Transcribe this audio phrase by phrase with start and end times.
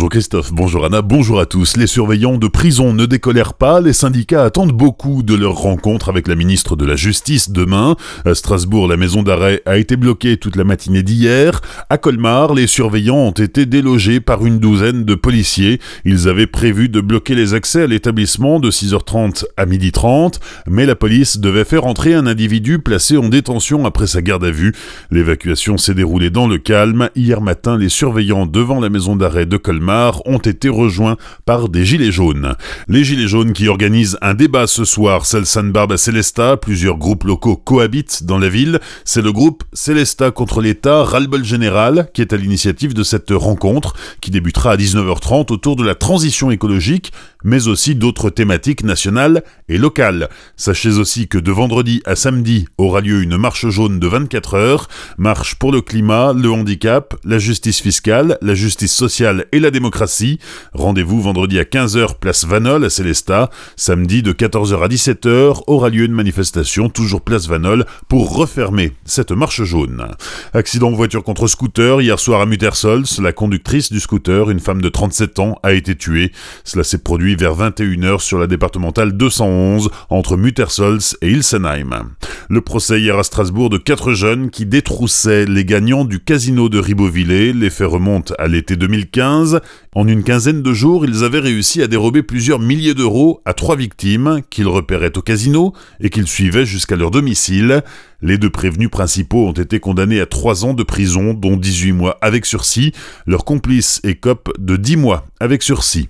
[0.00, 1.76] Bonjour Christophe, bonjour Anna, bonjour à tous.
[1.76, 6.26] Les surveillants de prison ne décolèrent pas, les syndicats attendent beaucoup de leur rencontre avec
[6.26, 7.96] la ministre de la Justice demain.
[8.24, 11.60] À Strasbourg, la maison d'arrêt a été bloquée toute la matinée d'hier.
[11.90, 15.80] À Colmar, les surveillants ont été délogés par une douzaine de policiers.
[16.06, 20.94] Ils avaient prévu de bloquer les accès à l'établissement de 6h30 à 12h30, mais la
[20.94, 24.72] police devait faire entrer un individu placé en détention après sa garde à vue.
[25.10, 27.10] L'évacuation s'est déroulée dans le calme.
[27.14, 29.89] Hier matin, les surveillants devant la maison d'arrêt de Colmar
[30.24, 32.54] ont été rejoints par des Gilets jaunes.
[32.88, 37.24] Les Gilets jaunes qui organisent un débat ce soir, San Barbe à Célesta, plusieurs groupes
[37.24, 38.80] locaux cohabitent dans la ville.
[39.04, 43.94] C'est le groupe Célesta contre l'État, Ralbol Général, qui est à l'initiative de cette rencontre,
[44.20, 47.12] qui débutera à 19h30 autour de la transition écologique,
[47.44, 50.28] mais aussi d'autres thématiques nationales et locales.
[50.56, 54.88] Sachez aussi que de vendredi à samedi aura lieu une marche jaune de 24 heures,
[55.18, 60.38] marche pour le climat, le handicap, la justice fiscale, la justice sociale et la démocratie.
[60.72, 63.50] Rendez-vous vendredi à 15h place Vanol à Célestat.
[63.76, 69.32] Samedi de 14h à 17h aura lieu une manifestation toujours place Vanol pour refermer cette
[69.32, 70.06] marche jaune.
[70.52, 73.04] Accident voiture contre scooter hier soir à Muttersols.
[73.20, 76.32] La conductrice du scooter, une femme de 37 ans, a été tuée.
[76.64, 82.10] Cela s'est produit vers 21h sur la départementale 211 entre Muttersols et Ilsenheim.
[82.48, 86.78] Le procès hier à Strasbourg de quatre jeunes qui détroussaient les gagnants du casino de
[86.78, 87.52] Ribeauvillé.
[87.52, 89.60] Les faits remontent à l'été 2015.
[89.94, 93.76] En une quinzaine de jours, ils avaient réussi à dérober plusieurs milliers d'euros à trois
[93.76, 97.82] victimes qu'ils repéraient au casino et qu'ils suivaient jusqu'à leur domicile.
[98.22, 102.18] Les deux prévenus principaux ont été condamnés à trois ans de prison, dont 18 mois
[102.20, 102.92] avec sursis.
[103.26, 106.08] Leur complice écope de 10 mois avec sursis.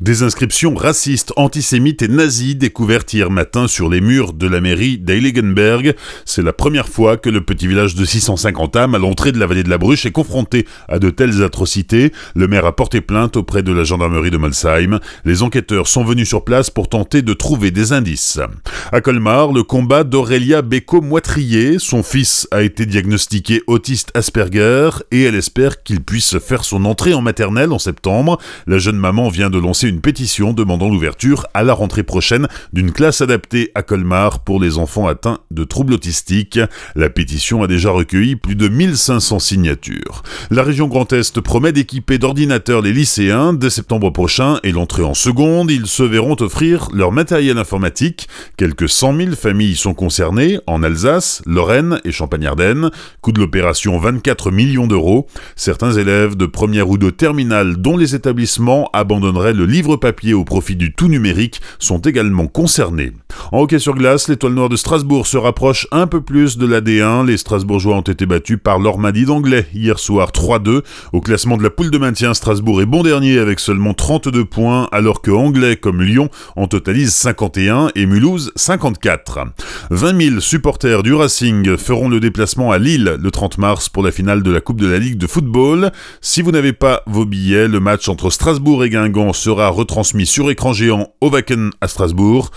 [0.00, 4.98] Des inscriptions racistes, antisémites et nazies découvertes hier matin sur les murs de la mairie
[4.98, 5.94] d'Heiligenberg.
[6.24, 9.46] C'est la première fois que le petit village de 650 âmes à l'entrée de la
[9.46, 12.12] vallée de la Bruche est confronté à de telles atrocités.
[12.34, 15.00] Le maire a porté plainte auprès de la gendarmerie de Molsheim.
[15.24, 18.40] Les enquêteurs sont venus sur place pour tenter de trouver des indices.
[18.92, 21.78] À Colmar, le combat d'Aurélia Béco-Moitrier.
[21.78, 27.14] Son fils a été diagnostiqué autiste Asperger et elle espère qu'il puisse faire son entrée
[27.14, 28.38] en maternelle en septembre.
[28.66, 32.92] La jeune maman vient de lancer une pétition demandant l'ouverture à la rentrée prochaine d'une
[32.92, 36.60] classe adaptée à Colmar pour les enfants atteints de troubles autistiques.
[36.94, 40.22] La pétition a déjà recueilli plus de 1500 signatures.
[40.50, 45.14] La région Grand Est promet d'équiper d'ordinateurs les lycéens dès septembre prochain et l'entrée en
[45.14, 48.28] seconde, ils se verront offrir leur matériel informatique.
[48.56, 52.90] Quelques 100 000 familles sont concernées en Alsace, Lorraine et Champagne-Ardenne.
[53.20, 55.26] Coût de l'opération 24 millions d'euros.
[55.54, 60.44] Certains élèves de première ou de terminale dont les établissements abandonnent le livre papier au
[60.44, 63.12] profit du tout numérique sont également concernés.
[63.52, 66.80] En hockey sur glace, l'étoile noire de Strasbourg se rapproche un peu plus de la
[66.80, 67.26] D1.
[67.26, 70.82] Les Strasbourgeois ont été battus par l'Ormandie d'Anglais hier soir 3-2.
[71.12, 74.88] Au classement de la poule de maintien, Strasbourg est bon dernier avec seulement 32 points,
[74.92, 79.38] alors que Anglais comme Lyon en totalisent 51 et Mulhouse 54.
[79.90, 84.10] 20 000 supporters du Racing feront le déplacement à Lille le 30 mars pour la
[84.10, 85.92] finale de la Coupe de la Ligue de football.
[86.20, 90.50] Si vous n'avez pas vos billets, le match entre Strasbourg et Guingamp sera retransmis sur
[90.50, 92.50] écran géant au Wacken à Strasbourg.